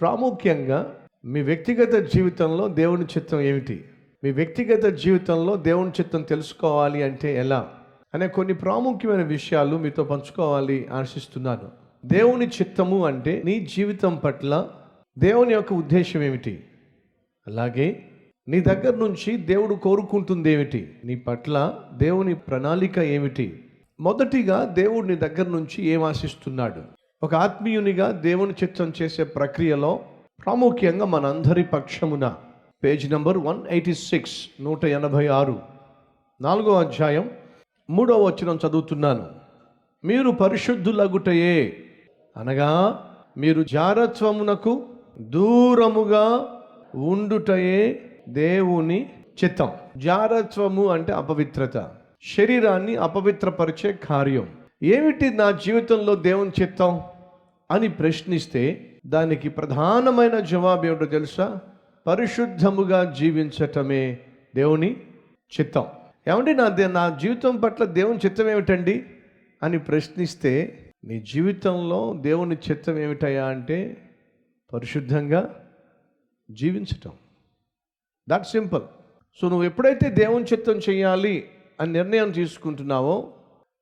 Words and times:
ప్రాముఖ్యంగా 0.00 0.94
మీ 1.24 1.42
వ్యక్తిగత 1.42 2.08
జీవితంలో 2.14 2.68
దేవుని 2.68 3.04
చిత్తం 3.04 3.40
ఏమిటి? 3.40 3.84
మీ 4.24 4.30
వ్యక్తిగత 4.30 4.84
జీవితంలో 4.94 5.56
దేవుని 5.56 5.90
చిత్తం 5.90 6.22
తెలుసుకోవాలి 6.22 7.02
అంటే 7.02 7.36
ఎలా? 7.36 7.68
అనే 8.14 8.28
కొన్ని 8.28 8.54
ప్రాముఖ్యమైన 8.54 9.22
విషయాలు 9.22 9.76
మీతో 9.76 10.04
పంచుకోవాలి 10.04 10.86
ఆశిస్తున్నాను. 10.92 11.68
దేవుని 12.06 12.46
చిత్తము 12.46 13.06
అంటే 13.06 13.42
నీ 13.44 13.60
జీవితం 13.76 14.16
పట్ల 14.16 14.68
దేవుని 15.18 15.52
యొక్క 15.52 15.72
ఉద్దేశం 15.72 16.22
ఏమిటి? 16.22 16.64
అలాగే 17.46 18.08
నీ 18.48 18.60
దగ్గర 18.60 18.96
నుంచి 18.96 19.36
దేవుడు 19.36 19.74
కోరుకుంటుంది 19.74 20.52
ఏమిటి? 20.52 20.94
నీ 21.04 21.16
పట్ల 21.16 21.74
దేవుని 21.92 22.34
ప్రణాళిక 22.34 22.98
ఏమిటి? 22.98 23.64
మొదటిగా 24.00 24.64
దేవుడు 24.64 25.06
నీ 25.06 25.16
దగ్గర 25.16 25.48
నుంచి 25.48 25.84
ఏం 25.84 26.02
ఆశిస్తున్నాడు? 26.02 26.95
ఒక 27.26 27.34
ఆత్మీయునిగా 27.34 28.10
దేవుని 28.10 28.52
చిత్తం 28.52 28.92
చేసే 29.02 29.24
ప్రక్రియలో 29.24 30.00
ప్రాముఖ్యంగా 30.44 31.04
మనందరి 31.04 31.64
పక్షమున 31.64 32.34
page 32.84 33.12
number 33.12 33.38
one 33.38 33.62
eighty 33.70 33.94
six 33.94 34.62
నూట 34.62 34.84
ఎనభై 34.84 35.26
ఆరు 35.26 35.58
నాలుగో 36.40 36.78
అధ్యాయం 36.78 37.30
మూడో 37.90 38.24
వచనం 38.24 38.58
చదువుతున్నాను. 38.66 39.26
మీరు 40.04 40.30
పరిశుద్ధులగుటయే 40.30 41.76
అనగా 42.36 43.04
మీరు 43.36 43.62
జారత్వమునకు 43.62 44.84
దూరముగా 45.18 46.48
ఉండుటయే 46.94 48.10
దేవుని 48.28 49.12
చిత్తం. 49.44 49.70
జారత్వము 49.96 50.86
అంటే 50.86 51.12
అపవిత్రత. 51.12 51.90
శరీరాన్ని 52.36 52.96
అపవిత్రపరిచే 52.96 53.92
కార్యం. 53.92 54.48
ఏమిటి 54.82 55.30
నా 55.30 55.50
జీవితంలో 55.50 56.14
దేవుని 56.14 56.50
చిత్తం? 56.62 57.00
అని 57.70 57.88
ప్రశ్నిస్తే 57.88 58.92
దానికి 59.06 59.48
ప్రధానమైన 59.48 60.40
జవాబు 60.40 60.86
ఏమిటో 60.86 61.04
తెలుసా? 61.04 61.58
పరిశుద్ధముగా 62.06 63.14
జీవించటమే 63.18 64.18
దేవుని 64.54 64.96
చిత్తం. 65.60 65.86
ఏమంటే 66.28 66.52
నా 66.52 66.68
నా 66.86 67.18
జీవితం 67.22 67.56
పట్ల 67.56 67.84
దేవుని 67.84 68.18
చిత్తం 68.18 68.50
ఏమిటండి? 68.50 69.04
అని 69.62 69.78
ప్రశ్నిస్తే 69.78 70.82
నీ 71.04 71.20
జీవితంలో 71.20 72.14
దేవుని 72.20 72.56
చిత్తం 72.70 72.98
ఏమిటయా 72.98 73.46
అంటే 73.46 74.10
పరిశుద్ధంగా 74.72 75.68
జీవించటం. 76.50 77.12
దట్ 78.28 78.46
సింపుల్ 78.46 78.82
సో 79.40 79.48
నువ్వు 79.48 79.64
ఎప్పుడైతే 79.64 80.10
దేవుని 80.10 80.44
చిత్తం 80.44 80.72
చేయాలి 80.72 81.48
అని 81.80 81.92
నిర్ణయం 81.92 82.30
తీసుకుంటున్నావో 82.30 83.32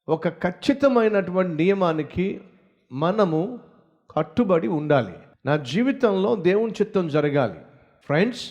ఒక 0.08 0.28
ఖచ్చితమైనటువంటి 0.28 1.54
నియమానికి 1.54 2.40
మనము 2.92 3.58
కట్టుబడి 4.10 4.68
ఉండాలి. 4.68 5.14
నా 5.46 5.56
జీవితంలో 5.56 6.36
దేవుని 6.36 6.72
చిత్తం 6.72 7.08
జరగాలి. 7.08 7.58
ఫ్రెండ్స్ 8.06 8.50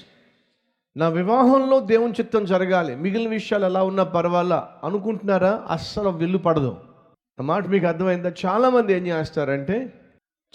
నా 0.97 1.09
వివాహంలో 1.09 1.79
దేవుని 1.79 2.13
చిత్తం 2.13 2.45
జరగాలి. 2.45 2.95
మిగిలిన 2.95 3.29
విషయాలు 3.29 3.65
ఎలా 3.65 3.83
ఉన్నా 3.83 4.03
పర్వాలా 4.03 4.69
అనుకుంటున్నారా? 4.83 5.63
అస్సలు 5.69 6.09
విల్లు 6.09 6.37
పడదు. 6.37 6.77
నా 7.39 7.43
మాట 7.43 7.67
మీకు 7.67 7.85
అర్థమైందా? 7.85 8.33
చాలామంది 8.45 8.93
ఏం 8.93 9.07
చేస్తారంటే 9.07 9.93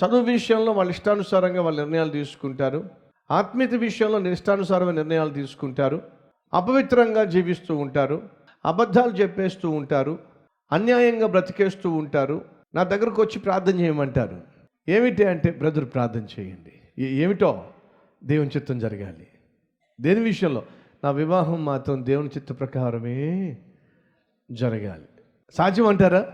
చదువు 0.05 0.23
విషయంలో 0.23 0.73
వాళ్ళ 0.73 0.91
ఇష్టానుసారంగా 0.91 1.63
వాళ్ళ 1.63 1.79
నిర్ణయాలు 1.79 2.11
తీసుకుంటారు. 2.11 2.85
ఆత్మీయత 3.31 3.75
విషయంలో 3.75 4.31
ఇష్టానుసారమైన 4.31 4.95
నిర్ణయాలు 4.95 5.31
తీసుకుంటారు. 5.31 6.03
అపవిత్రంగా 6.55 7.25
జీవిస్తూ 7.25 7.77
ఉంటారు. 7.77 8.23
అబద్ధాలు 8.65 9.11
చెప్పేస్తూ 9.11 9.71
ఉంటారు. 9.71 10.19
అన్యాయంగా 10.73 11.27
బ్రతికేస్తూ 11.27 11.91
ఉంటారు. 11.91 12.45
నా 12.75 12.83
దగ్గరకు 12.83 13.23
వచ్చి 13.23 13.39
ప్రార్థన 13.39 13.81
చేయమంటారు. 13.81 14.58
ఏమిటి 14.89 15.25
అంటే 15.25 15.51
బ్రదర్ 15.51 15.85
ప్రార్థన 15.85 16.27
చేయండి. 16.41 17.05
ఏమిటో 17.05 17.65
దేవుని 18.25 18.51
చిత్తం 18.57 18.79
జరగాలి. 18.79 19.27
దేని 20.01 20.21
విషయంలో? 20.21 20.63
నా 21.05 21.11
వివాహం 21.11 21.65
మాత్రం 21.65 22.07
దేవుని 22.07 22.29
చిత్త 22.29 22.53
ప్రకారమే 22.53 23.57
జరగాలి. 24.51 25.05
సాధ్యం 25.55 25.87
అంటారా 25.87 26.33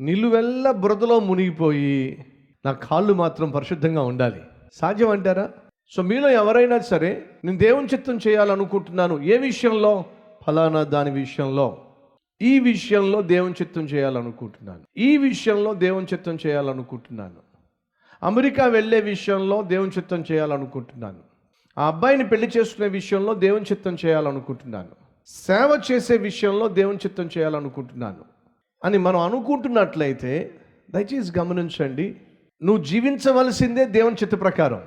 నిలువెల్ల 0.00 0.70
బురదలో 0.70 1.20
మునిగిపోయి 1.20 2.24
నా 2.66 2.72
కాళ్ళు 2.72 3.12
మాత్రం 3.12 3.50
పరిశుద్ధంగా 3.50 4.02
ఉండాలి. 4.02 4.40
సాధ్యం 4.72 5.10
అంటారా 5.10 5.50
సో 5.90 6.02
మీలో 6.02 6.30
ఎవరైనా 6.30 6.78
సరే 6.78 7.24
నేను 7.44 7.58
దేవుని 7.58 7.86
చిత్తం 7.86 8.18
చేయాలనుకుంటున్నాను. 8.28 9.22
ఏ 9.22 9.36
విషయంలో? 9.36 10.04
ఫలానా 10.46 10.82
దాని 10.82 11.10
విషయంలో. 11.10 11.84
ఈ 12.42 12.58
విషయంలో 12.60 13.22
దేవుని 13.22 13.54
చిత్తం 13.62 13.82
చేయాలనుకుంటున్నాను. 13.82 14.80
ఈ 14.96 15.16
విషయంలో 15.16 15.74
దేవుని 15.74 16.06
చిత్తం 16.12 16.38
చేయాలనుకుంటున్నాను. 16.46 17.55
అమెరికా 18.22 18.66
వెళ్ళే 18.66 19.00
విషయంలో 19.00 19.62
దేవుని 19.62 19.90
చిత్తం 19.90 20.24
చేయాలనుకుంటున్నాను. 20.32 21.18
ఆ 21.78 21.86
అబ్బాయిని 21.86 22.28
పెళ్ళి 22.28 22.50
చేసుకునే 22.58 22.88
విషయంలో 22.88 23.34
దేవుని 23.34 23.62
చిత్తం 23.62 23.96
చేయాలనుకుంటున్నాను. 24.06 24.88
సేవ 25.26 25.80
చేసే 25.92 26.16
విషయంలో 26.16 26.68
దేవుని 26.68 26.96
చిత్తం 26.96 27.28
చేయాలనుకుంటున్నాను. 27.38 28.24
అని 28.84 28.98
మనం 28.98 29.20
అనుకుంటున్నట్లయితే 29.20 30.54
దయచేసి 30.90 31.38
గమనించండి 31.38 32.16
నువ్వు 32.62 32.84
జీవించవలసిందే 32.84 33.84
దేవుని 33.84 34.14
చిత్త 34.14 34.40
ప్రకారం. 34.40 34.80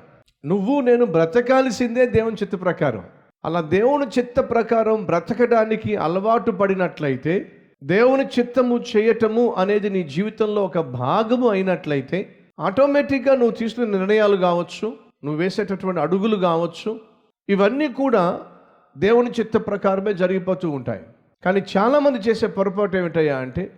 నువ్వు 0.46 0.82
నేను 0.82 1.06
బ్రతకాల్సిందే 1.06 2.06
దేవుని 2.06 2.36
చిత్త 2.36 2.62
ప్రకారం. 2.62 3.04
అలా 3.46 3.62
దేవుని 3.62 4.06
చిత్త 4.06 4.40
ప్రకారం 4.40 5.06
బ్రతకడానికి 5.06 5.96
అలవాటు 5.96 6.52
పడినట్లయితే 6.52 7.52
దేవుని 7.84 8.26
చిత్తము 8.26 8.84
చేయటము 8.98 9.54
అనేది 9.54 9.90
నీ 9.90 10.04
జీవితంలో 10.04 10.64
ఒక 10.64 10.80
భాగము 10.80 11.48
అయినట్లయితే 11.48 12.36
ఆటోమేటిక్గా 12.60 13.36
నువ్వు 13.36 13.52
తీసుకునే 13.52 13.98
నిర్ణయాలు 13.98 14.38
కావచ్చు 14.38 14.94
నువ్వు 15.24 15.36
వేసేటటువంటి 15.36 16.02
అడుగులు 16.02 16.36
కావచ్చు 16.36 17.02
ఇవన్నీ 17.50 17.88
కూడా 17.88 18.42
దేవుని 18.98 19.32
చిత్త 19.32 19.58
ప్రకారమే 19.58 20.14
జరిగిపోతూ 20.14 20.70
ఉంటాయి. 20.70 21.02
కానీ 21.46 21.64
చాలామంది 21.78 22.20
చేసే 22.30 22.48
పొరపాటు 22.48 22.98
ఏమిటయ్యా 22.98 23.38
అంటే 23.38 23.72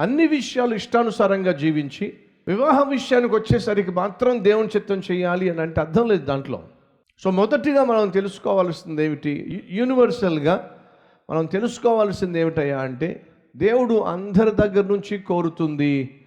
అన్ని 0.00 0.26
విషయాలు 0.26 0.74
ఇష్టానుసారంగా 0.74 1.52
జీవించి 1.52 2.12
వివాహ 2.48 2.88
విషయానికి 2.88 3.34
వచ్చేసరికి 3.34 3.90
మాత్రం 3.90 4.44
దేవుని 4.44 4.68
చిత్తం 4.68 5.02
చేయాలి 5.10 5.50
అని 5.50 5.60
అంటే 5.60 5.80
అర్థం 5.80 6.08
లేదు 6.08 6.24
దాంట్లో. 6.24 6.62
సో 7.24 7.30
మొదటిగా 7.30 7.84
మనం 7.84 8.08
తెలుసుకోవాల్సింది 8.08 9.04
ఏమిటి? 9.04 9.62
యూనివర్సల్గా 9.70 10.70
మనం 11.30 11.46
తెలుసుకోవాల్సింది 11.46 12.40
ఏమిటయ్యా 12.40 12.78
అంటే 12.78 13.26
దేవుడు 13.56 13.94
అందరి 13.94 14.50
దగ్గర 14.50 14.84
నుంచి 14.84 15.18
కోరుతుంది 15.18 16.20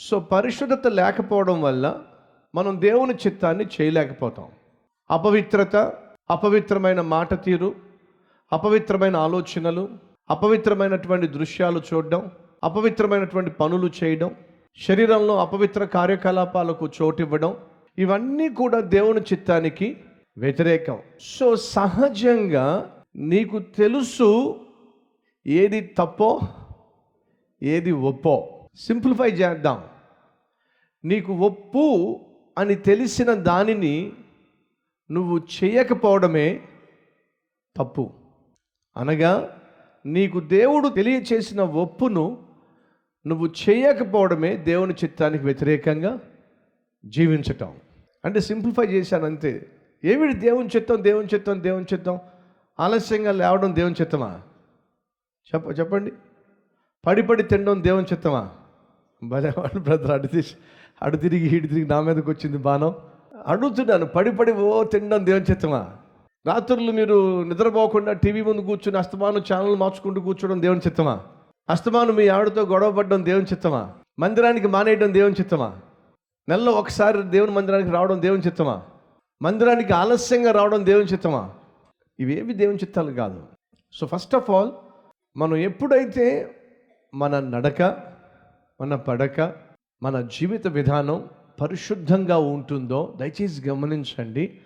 సో 0.00 0.20
పరిశుద్ధత 0.20 0.86
లేకపోవడం 0.86 1.62
వల్ల 1.62 2.02
మనం 2.54 2.80
దేవుని 2.80 3.14
చిత్తాన్ని 3.14 3.64
చేయలేకపోతాం. 3.64 4.46
అపవిత్రత 5.10 5.76
అపవిత్రమైన 6.30 7.00
మాట 7.00 7.44
తీరు 7.44 7.74
అపవిత్రమైన 8.52 9.16
ఆలోచనలు 9.16 9.88
అపవిత్రమైనటువంటి 10.30 11.26
దృశ్యాలు 11.26 11.82
చూడడం 11.94 12.30
అపవిత్రమైనటువంటి 12.64 13.50
పనులు 13.50 13.90
చేయడం 14.04 14.34
శరీరంలో 14.88 15.40
అపవిత్ర 15.40 15.84
కార్యకలాపాలకు 15.84 16.90
చోటివ్వడం 17.02 17.56
ఇవన్నీ 17.98 18.48
కూడా 18.48 18.80
దేవుని 18.80 19.20
చిత్తానికి 19.20 19.96
వ్యతిరేకం. 20.38 20.98
సో 21.20 21.56
సహజంగా 21.56 22.99
నీకు 23.16 23.58
తెలుసు 23.58 24.60
ఏది 25.46 25.80
తప్పో 25.80 26.40
ఏది 27.62 27.92
ఒప్పో. 27.92 28.68
సింప్లిఫై 28.76 29.30
చేద్దాం. 29.30 29.84
నీకు 31.04 31.32
ఒప్పు 31.32 32.20
అని 32.58 32.74
తెలిసిన 32.74 33.34
దానిని 33.34 34.12
నువ్వు 35.10 35.38
చేయకపోవడమే 35.38 36.60
తప్పు. 37.76 38.10
అనగా 38.96 39.62
నీకు 40.06 40.40
దేవుడు 40.40 40.88
తెలియచేసిన 40.88 41.62
ఒప్పును 41.62 42.42
నువ్వు 43.26 43.46
చేయకపోవడమే 43.46 44.56
దేవుని 44.56 44.94
చిత్తానికి 44.94 45.44
వ్యతిరేకంగా 45.44 46.20
జీవించటం. 47.04 47.76
అంటే 48.24 48.40
సింప్లిఫై 48.40 48.86
చేశానంతే. 48.86 49.66
ఏమిటి 50.04 50.34
దేవుని 50.34 50.68
చిత్తం 50.76 51.04
దేవుని 51.04 51.28
చిత్తం 51.34 51.62
దేవుని 51.62 51.86
చిత్తం? 51.92 52.18
ఆలస్యంగా 52.80 53.32
లేవడం 53.32 53.74
దేవుని 53.74 53.94
చిత్తమా? 54.00 54.40
చెప్ప 55.54 55.78
చెప్పండి. 55.78 56.12
పడి 57.06 57.22
పడి 57.22 57.42
తినడం 57.42 57.82
దేవుని 57.82 58.06
చిత్తమా? 58.12 58.50
భలే 59.24 59.52
బ్రదర్ 59.78 60.10
అడు 60.10 60.26
తీసి 60.26 60.54
అడు 61.02 61.16
తిరిగి 61.16 61.56
ఇటు 61.56 61.66
తిరిగి 61.66 61.86
నా 61.86 62.00
మీదకి 62.00 62.30
వచ్చింది 62.30 62.56
బాణం. 62.56 62.94
అడుగుతున్నాను 63.46 64.06
పడి 64.06 64.36
పడి 64.36 64.52
ఓ 64.52 64.84
తినడం 64.84 65.26
దేవుని 65.26 65.44
చిత్తమా? 65.50 65.90
రాత్రులు 66.46 66.92
మీరు 66.92 67.42
నిద్రపోకుండా 67.42 68.12
టీవీ 68.12 68.42
ముందు 68.42 68.60
కూర్చుని 68.60 68.98
అస్తమానం 68.98 69.42
ఛానల్ 69.52 69.76
మార్చుకుంటూ 69.76 70.20
కూర్చోవడం 70.20 70.62
దేవుని 70.62 70.80
చిత్తమా? 70.86 71.20
అస్తమానం 71.70 72.14
మీ 72.14 72.28
ఆవిడతో 72.28 72.62
గొడవ 72.62 72.92
పడడం 72.92 73.24
దేవుని 73.24 73.46
చిత్తమా? 73.46 73.92
మందిరానికి 74.18 74.66
మానేయడం 74.66 75.14
దేవుని 75.14 75.34
చిత్తమా? 75.34 75.76
నెలలో 76.48 76.72
ఒకసారి 76.72 77.22
దేవుని 77.22 77.52
మందిరానికి 77.52 77.90
రావడం 77.90 78.22
దేవుని 78.22 78.42
చిత్తమా? 78.42 78.82
మందిరానికి 79.42 79.92
ఆలస్యంగా 79.92 80.52
రావడం 80.52 80.86
దేవుని 80.86 81.06
చిత్తమా? 81.06 81.50
ఇవేవి 82.20 82.54
దేవుని 82.54 82.76
చిత్తాలు 82.76 83.12
కాదు. 83.12 83.42
సో 83.92 84.06
ఫస్ట్ 84.06 84.34
ఆఫ్ 84.34 84.50
ఆల్ 84.50 84.70
మనం 85.36 85.56
ఎప్పుడైతే 85.56 86.54
మన 87.14 87.40
నడక 87.40 87.82
మన 88.80 88.96
పడక 88.96 89.52
మన 90.02 90.20
జీవిత 90.20 90.66
విధానం 90.66 91.28
పరిశుద్ధంగా 91.60 92.38
ఉంటుందో 92.38 93.14
దయచేసి 93.16 93.68
గమనించండి 93.68 94.58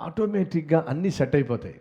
ఆటోమేటిక్గా 0.00 0.86
అన్నీ 0.88 1.10
సెట్ 1.10 1.34
అయిపోతాయి. 1.34 1.80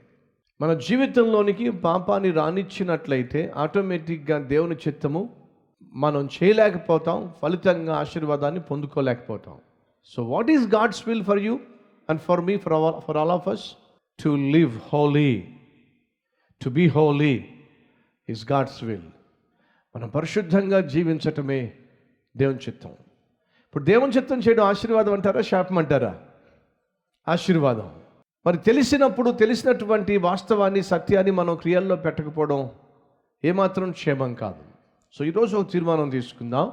మన 0.62 0.74
జీవితంలోనికి 0.74 1.70
పాపాన్ని 1.70 2.32
రానిచ్చినట్లయితే 2.32 3.54
ఆటోమేటిక్గా 3.56 4.40
దేవుని 4.40 4.76
చిత్తము 4.76 5.30
మనం 5.94 6.30
చేయలేకపోతాం 6.44 7.32
ఫలితంగా 7.42 7.96
ఆశీర్వాదాన్ని 7.96 8.62
పొందుకోలేకపోతాం. 8.62 9.58
So 10.06 10.24
what 10.24 10.52
is 10.52 10.68
God's 10.76 11.08
will 11.08 11.24
for 11.24 11.40
you 11.40 11.60
and 12.10 12.22
for 12.22 12.42
me 12.42 12.58
for 12.58 13.02
for 13.08 13.18
all 13.18 13.30
of 13.30 13.48
us 13.48 13.78
to 14.24 14.30
live 14.30 14.80
holy 14.94 15.50
to 16.64 16.70
be 16.70 16.88
holy 16.88 17.50
is 18.30 18.52
God's 18.52 18.84
will 18.84 19.02
మనం 19.96 20.10
పరిశుద్ధంగా 20.10 20.80
జీవించటమే 20.80 21.74
దేవుని 22.38 22.58
చిత్తం. 22.58 22.90
ఇప్పుడు 22.90 23.84
దేవుని 23.84 24.12
చిత్తం 24.12 24.40
చేయడం 24.40 24.64
ఆశీర్వాదం 24.64 25.14
అంటారా 25.14 25.42
శాపం 25.42 25.78
అంటారా? 25.78 26.20
ఆశీర్వాదం. 27.28 27.92
మరి 28.46 28.58
తెలిసినప్పుడు 28.58 29.32
తెలిసినటువంటి 29.32 30.18
వాస్తవాన్ని 30.18 30.84
సత్యాన్ని 30.84 31.32
మనం 31.32 31.56
క్రియల్లో 31.56 31.96
పెట్టకపోవడం 31.96 32.70
ఏమాత్రం 33.46 33.92
క్షేమం 33.92 34.34
కాదు. 34.34 34.64
సో 35.14 35.26
ఈరోజు 35.26 35.58
ఒక 35.58 35.72
తీర్మానం 35.72 36.10
తీసుకుందాం. 36.10 36.72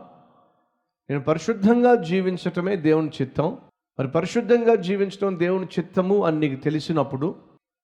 నేను 1.10 1.22
పరిశుద్ధంగా 1.22 1.94
జీవించటమే 1.94 2.76
దేవుని 2.76 3.08
చిత్తం. 3.08 3.58
మరి 3.98 4.08
పరిశుద్ధంగా 4.08 4.74
జీవించడం 4.74 5.38
దేవుని 5.38 5.64
చిత్తము 5.64 6.24
అని 6.24 6.38
నీకు 6.40 6.62
తెలిసినప్పుడు 6.62 7.34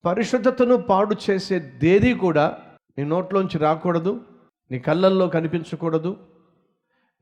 పరిశుద్ధతను 0.04 0.76
పాడు 0.76 1.16
చేసే 1.30 1.58
దేది 1.58 2.14
కూడా 2.14 2.58
నీ 2.98 3.04
నోట్లోంచి 3.04 3.58
రాకూడదు 3.58 4.20
నీ 4.70 4.78
కళ్ళల్లో 4.78 5.26
కనిపించకూడదు 5.28 6.16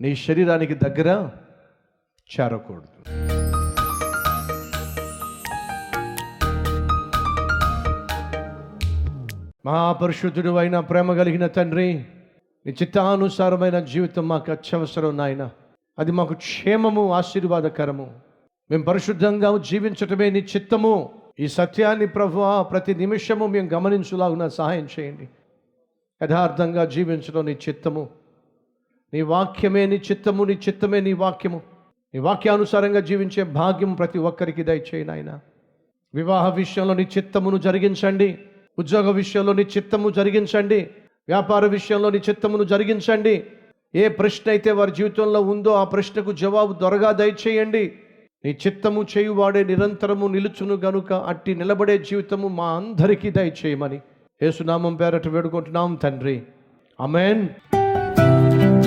నీ 0.00 0.14
శరీరానికి 0.16 0.74
దగ్గర 0.74 1.30
చేరకూడదు. 2.40 2.88
మహాపరిశుద్ధుడు 9.66 10.56
అయిన 10.56 10.80
ప్రేమ 10.80 11.16
కలిగిన 11.16 11.46
తండ్రి 11.46 11.94
నీ 12.66 12.72
చిత్తానుసారమైన 12.82 13.80
జీవితం 13.80 14.28
మాకు 14.28 14.52
అత్యవసరం 14.52 15.16
నాయన. 15.16 15.50
అది 15.98 16.12
మాకు 16.12 16.34
క్షేమము 16.34 17.12
ఆశీర్వాదకరము. 17.12 18.31
మేము 18.72 18.84
పరిశుద్ధంగా 18.84 19.58
జీవించటమే 19.58 20.30
నీ 20.30 20.38
చిత్తము. 20.38 21.10
ఈ 21.40 21.48
సత్యాన్ని 21.48 22.06
ప్రభు 22.06 22.62
ప్రతి 22.62 22.94
నిమిషము 22.94 23.46
మేము 23.46 23.70
గమనించులాగున 23.74 24.48
సహాయం 24.48 24.88
చేయండి. 25.00 25.28
యథార్థంగా 26.22 26.84
జీవించడం 26.84 27.44
నీ 27.44 27.52
చిత్తము. 27.52 28.08
నీ 29.14 29.20
వాక్యమే 29.20 29.86
నీ 29.86 29.96
చిత్తము 29.96 30.44
నీ 30.44 30.52
చిత్తమే 30.52 31.00
నీ 31.00 31.12
వాక్యము. 31.12 31.60
నీ 32.14 32.20
వాక్యానుసారంగా 32.20 33.00
జీవించే 33.00 33.42
భాగ్యం 33.42 33.94
ప్రతి 33.94 34.19
ఒక్కరికి 34.19 34.62
దయచేయి 34.62 35.04
నాయన. 35.04 35.40
వివాహ 36.14 36.54
విషయంలో 36.54 36.94
నీ 36.94 37.08
చిత్తమును 37.19 37.58
జరిగించండి. 37.58 38.38
ఉద్యోగ 38.78 39.10
విషయంలో 39.10 39.52
నీ 39.52 39.62
చిత్తము 39.62 40.10
జరిగించండి. 40.10 40.90
వ్యాపార 41.28 41.66
విషయంలో 41.66 42.10
నీ 42.10 42.19
చిత్తమును 42.19 42.64
జరిగించండి. 42.64 43.44
ఏ 43.94 44.08
ప్రశ్న 44.08 44.50
అయితే 44.50 44.70
వారి 44.70 44.90
జీవితంలో 44.90 45.40
ఉందో 45.40 45.72
ఆ 45.72 45.84
ప్రశ్నకు 45.84 46.32
జవాబు 46.32 46.72
దొరగా 46.72 47.12
దయచేయండి. 47.12 47.98
నీ 48.44 48.58
చిత్తము 48.66 49.06
చేయువాడే 49.18 49.64
నిరంతరము 49.64 50.26
నిలుచును 50.26 50.74
గనుక 50.74 51.12
అట్టి 51.12 51.54
నిలబడే 51.54 51.98
జీవితము 51.98 52.48
మా 52.48 52.68
అందరికీ 52.70 53.30
దయచేయమని. 53.30 54.00
యేసునామం 54.42 54.96
పేరట 54.96 55.28
వేడుకుంటున్నాం 55.28 55.94
తండ్రి. 55.94 56.42
అమెన్ 57.00 57.48